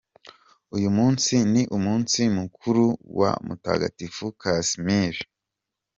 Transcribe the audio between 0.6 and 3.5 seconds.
Uyu munsi ni umunsi mukuru wa